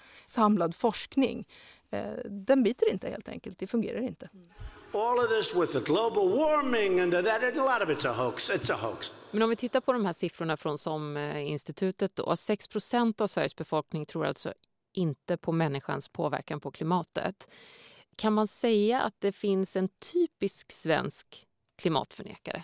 samlad 0.57 0.75
forskning. 0.75 1.47
Eh, 1.91 2.01
den 2.25 2.63
biter 2.63 2.91
inte 2.91 3.09
helt 3.09 3.29
enkelt, 3.29 3.59
det 3.59 3.67
fungerar 3.67 4.01
inte. 4.01 4.29
All 4.93 5.19
of 5.19 5.29
this 5.29 5.55
with 5.55 5.73
the 5.73 5.79
global 5.79 6.29
warming 6.29 6.99
and 6.99 7.13
that, 7.13 7.27
a 7.27 7.79
lot 7.79 7.83
of 7.83 7.89
it's 7.89 8.07
a 8.07 8.13
hoax. 8.13 8.49
It's 8.49 8.73
a 8.73 8.77
hoax. 8.81 9.13
Men 9.31 9.41
om 9.41 9.49
vi 9.49 9.55
tittar 9.55 9.81
på 9.81 9.93
de 9.93 10.05
här 10.05 10.13
siffrorna 10.13 10.57
från 10.57 10.77
SOM-institutet 10.77 12.15
då. 12.15 12.23
6% 12.25 13.21
av 13.21 13.27
Sveriges 13.27 13.55
befolkning 13.55 14.05
tror 14.05 14.25
alltså 14.25 14.53
inte 14.93 15.37
på 15.37 15.51
människans 15.51 16.09
påverkan 16.09 16.59
på 16.59 16.71
klimatet. 16.71 17.49
Kan 18.15 18.33
man 18.33 18.47
säga 18.47 19.01
att 19.01 19.15
det 19.19 19.31
finns 19.31 19.75
en 19.75 19.89
typisk 19.99 20.71
svensk 20.71 21.47
klimatförnekare? 21.81 22.63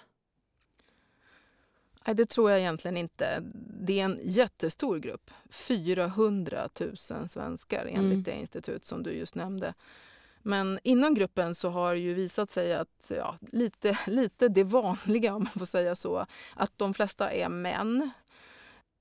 Nej, 2.06 2.16
det 2.16 2.26
tror 2.26 2.52
jag 2.52 2.60
egentligen 2.60 2.98
inte. 2.98 3.44
Det 3.82 4.00
är 4.00 4.04
en 4.06 4.20
jättestor 4.24 5.00
grupp. 5.00 5.32
400 5.50 6.70
000 6.80 6.98
svenskar 7.30 7.86
enligt 7.86 7.98
mm. 7.98 8.24
det 8.24 8.32
institut 8.32 8.86
som 8.86 9.04
du 9.04 9.12
just 9.12 9.36
nämnde. 9.36 9.74
Men 10.42 10.80
inom 10.84 11.14
gruppen 11.14 11.56
så 11.56 11.70
har 11.70 11.94
det 11.94 12.00
ju 12.00 12.14
visat 12.14 12.52
sig 12.52 12.74
att 12.74 13.12
ja, 13.18 13.38
lite, 13.52 14.00
lite 14.08 14.48
det 14.48 14.64
vanliga, 14.64 15.36
om 15.36 15.44
man 15.44 15.52
får 15.52 15.66
säga 15.66 15.96
så, 15.96 16.26
att 16.56 16.72
de 16.78 16.94
flesta 16.94 17.32
är 17.32 17.50
män. 17.50 18.12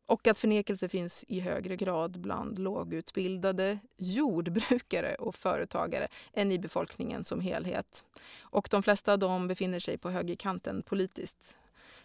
Och 0.06 0.26
att 0.26 0.38
förnekelse 0.38 0.88
finns 0.88 1.25
i 1.28 1.40
högre 1.40 1.76
grad 1.76 2.21
bland 2.21 2.59
lågutbildade 2.59 3.78
jordbrukare 3.97 5.14
och 5.14 5.35
företagare 5.35 6.09
än 6.32 6.52
i 6.52 6.59
befolkningen 6.59 7.25
som 7.25 7.40
helhet. 7.40 8.04
Och 8.40 8.68
de 8.71 8.82
flesta 8.82 9.16
de 9.16 9.49
befinner 9.49 9.78
sig 9.78 9.99
på 9.99 10.11
högerkanten 10.11 10.82
politiskt. 10.82 11.59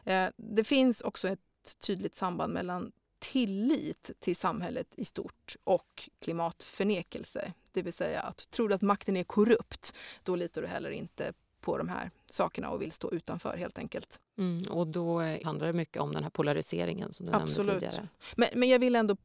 Eh, 0.08 0.30
det 0.36 0.64
finns 0.64 1.02
också 1.02 1.28
ett 1.28 1.40
tydligt 1.80 2.18
samband 2.18 2.54
mellan 2.54 2.92
tillit 3.20 4.12
till 4.20 4.36
samhället 4.36 4.88
i 4.96 5.06
stort 5.06 5.56
och 5.64 6.10
klimatförnekelse. 6.20 7.54
Det 7.72 7.82
vill 7.82 7.94
säga 7.94 8.22
att 8.22 8.52
tror 8.52 8.70
du 8.70 8.76
att 8.76 8.82
makten 8.82 9.18
är 9.18 9.24
korrupt, 9.24 9.96
då 10.24 10.36
litar 10.36 10.62
du 10.62 10.68
heller 10.68 10.90
inte 10.90 11.34
på 11.62 11.78
de 11.78 11.90
här 11.90 12.12
sakerna 12.30 12.70
och 12.70 12.82
vill 12.82 12.92
stå 12.92 13.12
utanför 13.12 13.58
helt 13.58 13.78
enkelt. 13.78 14.22
Mm, 14.38 14.72
och 14.72 14.88
då 14.88 15.20
handlar 15.44 15.68
det 15.68 15.74
mycket 15.74 16.02
om 16.02 16.14
den 16.14 16.24
här 16.24 16.30
polariseringen 16.30 17.14
som 17.14 17.26
du 17.26 17.32
Absolut. 17.32 17.68
nämnde 17.68 17.74
tidigare. 17.74 18.08
Men, 18.36 18.48
men 18.56 18.70
jag 18.70 18.80
vill 18.80 18.96
ändå 18.96 19.18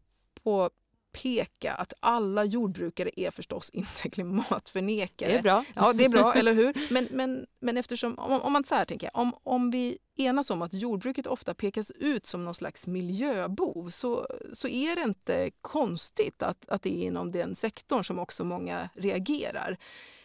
på 0.42 0.70
påpeka 1.12 1.72
att 1.72 1.92
alla 2.00 2.44
jordbrukare 2.44 3.10
är 3.16 3.30
förstås 3.30 3.70
inte 3.72 4.08
klimatförnekare. 4.08 5.32
Det 5.32 5.38
är 5.38 5.42
bra. 5.42 5.64
Ja, 5.74 5.92
det 5.92 6.04
är 6.04 6.08
bra, 6.08 6.34
eller 6.34 6.54
hur? 6.54 6.92
Men, 6.92 7.08
men, 7.10 7.46
men 7.60 7.76
eftersom, 7.76 8.18
om, 8.18 8.42
om 8.42 8.52
man 8.52 8.64
så 8.64 8.74
här 8.74 8.84
tänker, 8.84 9.10
om, 9.16 9.34
om 9.42 9.70
vi 9.70 9.98
enas 10.16 10.50
om 10.50 10.62
att 10.62 10.74
jordbruket 10.74 11.26
ofta 11.26 11.54
pekas 11.54 11.90
ut 11.90 12.26
som 12.26 12.44
någon 12.44 12.54
slags 12.54 12.86
miljöbov 12.86 13.88
så, 13.90 14.26
så 14.52 14.68
är 14.68 14.96
det 14.96 15.02
inte 15.02 15.50
konstigt 15.60 16.42
att, 16.42 16.68
att 16.68 16.82
det 16.82 16.98
är 16.98 17.06
inom 17.06 17.32
den 17.32 17.54
sektorn 17.54 18.04
som 18.04 18.18
också 18.18 18.44
många 18.44 18.88
reagerar. 18.94 19.78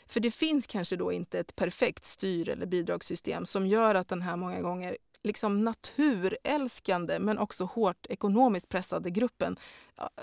För 0.10 0.20
det 0.20 0.32
finns 0.32 0.67
kanske 0.67 0.96
då 0.96 1.12
inte 1.12 1.39
ett 1.39 1.56
perfekt 1.56 2.06
styr 2.06 2.50
eller 2.50 2.65
bidragssystem 2.65 3.46
som 3.46 3.67
gör 3.67 3.96
att 3.96 4.08
den 4.08 4.22
här 4.22 4.36
många 4.36 4.62
gånger 4.62 4.98
liksom 5.27 5.63
naturälskande 5.63 7.19
men 7.19 7.38
också 7.38 7.65
hårt 7.65 8.05
ekonomiskt 8.10 8.69
pressade 8.69 9.10
gruppen 9.10 9.57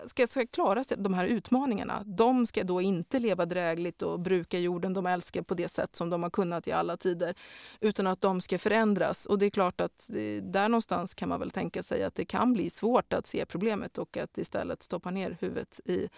ska, 0.06 0.26
ska 0.26 0.46
klara 0.46 0.84
sig, 0.84 0.96
de 0.96 1.14
här 1.14 1.24
utmaningarna. 1.24 2.02
De 2.06 2.46
ska 2.46 2.64
då 2.64 2.80
inte 2.80 3.18
leva 3.18 3.46
drägligt 3.46 4.02
och 4.02 4.20
bruka 4.20 4.58
jorden 4.58 4.92
de 4.92 5.06
älskar 5.06 5.42
på 5.42 5.54
det 5.54 5.68
sätt 5.68 5.96
som 5.96 6.10
de 6.10 6.22
har 6.22 6.30
kunnat 6.30 6.68
i 6.68 6.72
alla 6.72 6.96
tider, 6.96 7.34
utan 7.80 8.06
att 8.06 8.20
de 8.20 8.40
ska 8.40 8.58
förändras. 8.58 9.26
Och 9.26 9.38
det 9.38 9.46
är 9.46 9.50
klart 9.50 9.80
att 9.80 10.10
eh, 10.10 10.42
där 10.42 10.68
någonstans 10.68 11.14
kan 11.14 11.28
man 11.28 11.40
väl 11.40 11.50
tänka 11.50 11.82
sig 11.82 12.04
att 12.04 12.14
det 12.14 12.24
kan 12.24 12.52
bli 12.52 12.70
svårt 12.70 13.12
att 13.12 13.26
se 13.26 13.46
problemet 13.46 13.98
och 13.98 14.16
att 14.16 14.38
istället 14.38 14.82
stoppa 14.82 15.10
ner 15.10 15.36
huvudet 15.40 15.80
i 15.84 16.08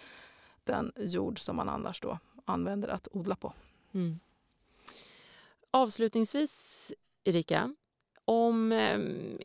den 0.63 0.91
jord 0.97 1.39
som 1.39 1.55
man 1.55 1.69
annars 1.69 2.01
då 2.01 2.19
använder 2.45 2.89
att 2.89 3.07
odla 3.11 3.35
på. 3.35 3.53
Mm. 3.93 4.19
Avslutningsvis, 5.71 6.93
Erika, 7.23 7.75
om 8.29 8.71
eh, 8.71 8.99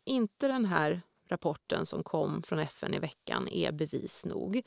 inte 0.04 0.48
den 0.48 0.64
här 0.64 1.02
rapporten 1.28 1.86
som 1.86 2.02
kom 2.02 2.42
från 2.42 2.58
FN 2.58 2.94
i 2.94 2.98
veckan 2.98 3.48
är 3.48 3.72
bevis 3.72 4.24
nog, 4.24 4.62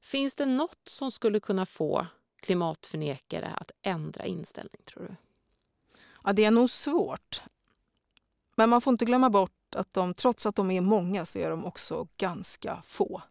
finns 0.00 0.34
det 0.34 0.46
något 0.46 0.88
som 0.88 1.10
skulle 1.10 1.40
kunna 1.40 1.66
få 1.66 2.06
klimatförnekare 2.36 3.46
att 3.46 3.70
ändra 3.82 4.26
inställning, 4.26 4.82
tror 4.84 5.02
du? 5.02 5.16
Ja, 6.24 6.32
det 6.32 6.44
är 6.44 6.50
nog 6.50 6.70
svårt. 6.70 7.42
Men 8.56 8.70
man 8.70 8.80
får 8.80 8.90
inte 8.90 9.04
glömma 9.04 9.30
bort 9.30 9.74
att 9.74 9.92
de, 9.92 10.14
trots 10.14 10.46
att 10.46 10.56
de 10.56 10.70
är 10.70 10.80
många 10.80 11.24
så 11.24 11.38
är 11.38 11.50
de 11.50 11.64
också 11.64 12.08
ganska 12.16 12.82
få. 12.84 13.22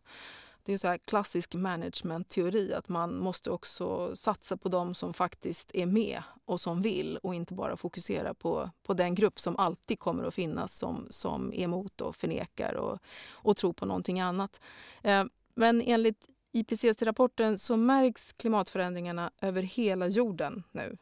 Det 0.66 0.74
är 0.74 0.78
så 0.78 0.88
här 0.88 0.98
klassisk 0.98 1.54
managementteori 1.54 2.74
att 2.74 2.90
man 2.90 3.18
måste 3.18 3.52
också 3.52 4.16
satsa 4.16 4.58
på 4.58 4.70
dem 4.70 4.96
som 4.96 5.14
faktiskt 5.14 5.72
är 5.74 5.86
med 5.86 6.24
och 6.46 6.62
som 6.62 6.82
vill 6.82 7.18
och 7.18 7.36
inte 7.36 7.54
bara 7.54 7.78
fokusera 7.78 8.34
på, 8.34 8.70
på 8.84 8.94
den 8.94 9.16
grupp 9.16 9.40
som 9.40 9.58
alltid 9.58 10.00
kommer 10.00 10.24
att 10.24 10.34
finnas 10.34 10.78
som, 10.78 11.08
som 11.10 11.54
är 11.54 11.64
emot 11.64 12.02
och 12.02 12.16
förnekar 12.16 12.74
och, 12.74 13.00
och 13.32 13.58
tror 13.58 13.74
på 13.74 13.86
någonting 13.86 14.20
annat. 14.20 14.62
Eh, 15.02 15.26
men 15.56 15.82
enligt 15.82 16.28
IPCC-rapporten 16.52 17.58
så 17.58 17.78
märks 17.78 18.34
klimatförändringarna 18.34 19.32
över 19.42 19.62
hela 19.62 20.08
jorden 20.08 20.64
nu. 20.72 20.98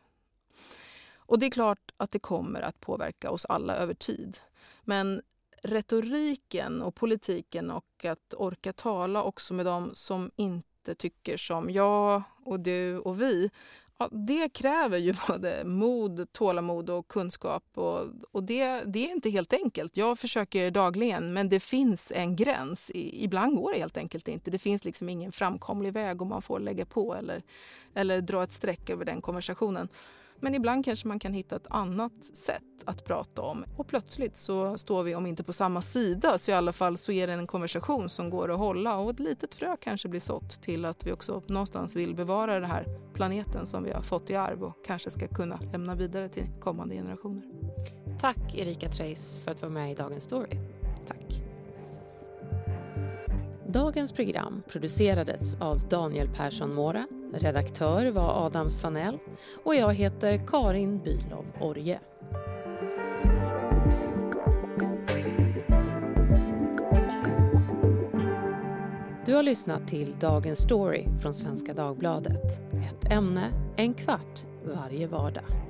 Och 1.16 1.40
det 1.40 1.46
är 1.46 1.52
klart 1.52 1.92
att 1.98 2.12
det 2.12 2.20
kommer 2.20 2.62
att 2.62 2.80
påverka 2.80 3.32
oss 3.32 3.46
alla 3.46 3.76
över 3.76 3.94
tid. 3.94 4.40
Men 4.84 5.22
retoriken 5.62 6.82
och 6.82 6.96
politiken 6.96 7.72
och 7.72 8.06
att 8.06 8.34
orka 8.38 8.74
tala 8.74 9.24
också 9.24 9.54
med 9.54 9.66
dem 9.66 9.90
som 9.94 10.32
inte 10.36 10.96
tycker 10.98 11.38
som 11.38 11.70
jag 11.70 12.24
och 12.44 12.60
du 12.60 12.98
och 12.98 13.22
vi. 13.22 13.50
Ja, 13.98 14.10
det 14.12 14.50
kräver 14.50 14.98
ju 14.98 15.14
både 15.28 15.64
mod, 15.66 16.32
tålamod 16.32 16.90
och 16.90 17.08
kunskap 17.08 17.64
och, 17.74 18.06
och 18.32 18.44
det, 18.44 18.84
det 18.86 19.06
är 19.06 19.12
inte 19.12 19.30
helt 19.30 19.54
enkelt. 19.54 19.98
Jag 19.98 20.20
försöker 20.20 20.72
dagligen 20.72 21.34
men 21.34 21.50
det 21.50 21.60
finns 21.60 22.12
en 22.16 22.36
gräns. 22.36 22.92
ibland 22.94 23.58
går 23.58 23.74
det 23.74 23.80
helt 23.80 23.98
enkelt 23.98 24.28
inte. 24.28 24.52
Det 24.52 24.60
finns 24.60 24.86
liksom 24.86 25.10
ingen 25.10 25.32
framkomlig 25.32 25.94
väg 25.94 26.22
och 26.22 26.28
man 26.28 26.42
får 26.42 26.60
lägga 26.60 26.86
på 26.86 27.16
eller, 27.16 27.44
eller 27.94 28.22
dra 28.22 28.44
ett 28.44 28.54
streck 28.54 28.90
över 28.90 29.06
den 29.06 29.22
konversationen. 29.22 29.88
Men 30.42 30.56
ibland 30.56 30.86
kanske 30.86 31.08
man 31.08 31.20
kan 31.20 31.34
hitta 31.34 31.56
ett 31.56 31.68
annat 31.70 32.26
sätt 32.26 32.64
att 32.86 33.06
prata 33.06 33.42
om. 33.42 33.66
Och 33.78 33.88
plötsligt 33.88 34.38
så 34.38 34.78
står 34.78 35.04
vi, 35.04 35.16
om 35.16 35.26
inte 35.26 35.44
på 35.44 35.54
samma 35.54 35.82
sida, 35.82 36.38
så 36.38 36.52
i 36.52 36.54
alla 36.54 36.74
fall 36.74 36.98
så 36.98 37.12
är 37.12 37.28
det 37.28 37.34
en 37.34 37.48
konversation 37.48 38.10
som 38.10 38.30
går 38.30 38.52
att 38.52 38.58
hålla 38.58 38.98
och 38.98 39.10
ett 39.10 39.20
litet 39.20 39.56
frö 39.56 39.76
kanske 39.82 40.08
blir 40.08 40.20
sått 40.20 40.62
till 40.62 40.86
att 40.86 41.08
vi 41.08 41.12
också 41.12 41.44
någonstans 41.48 41.96
vill 41.96 42.16
bevara 42.16 42.60
den 42.60 42.70
här 42.70 42.86
planeten 43.14 43.66
som 43.66 43.84
vi 43.84 43.92
har 43.92 44.02
fått 44.02 44.30
i 44.30 44.36
arv 44.36 44.64
och 44.64 44.86
kanske 44.86 45.10
ska 45.10 45.28
kunna 45.28 45.60
lämna 45.72 45.96
vidare 45.96 46.30
till 46.30 46.48
kommande 46.60 46.96
generationer. 46.96 47.44
Tack 48.22 48.56
Erika 48.56 48.90
Treis 48.90 49.40
för 49.40 49.52
att 49.52 49.62
vara 49.62 49.72
med 49.72 49.92
i 49.92 49.96
Dagens 49.96 50.24
Story. 50.24 50.58
Tack. 51.08 51.41
Dagens 53.74 54.12
program 54.12 54.64
producerades 54.68 55.56
av 55.62 55.88
Daniel 55.90 56.28
Persson 56.28 56.74
Mora 56.74 57.08
Redaktör 57.34 58.12
var 58.12 58.46
Adam 58.46 58.70
Svanell 58.70 59.18
och 59.64 59.76
jag 59.76 59.94
heter 59.94 60.48
Karin 60.48 61.00
Bylov 61.04 61.46
Orje. 61.62 62.00
Du 69.26 69.34
har 69.34 69.44
lyssnat 69.44 69.88
till 69.88 70.16
Dagens 70.20 70.60
Story 70.60 71.08
från 71.22 71.34
Svenska 71.34 71.74
Dagbladet. 71.74 72.60
Ett 72.74 73.12
ämne, 73.12 73.52
en 73.78 73.94
kvart, 73.94 74.46
varje 74.66 75.08
vardag. 75.08 75.61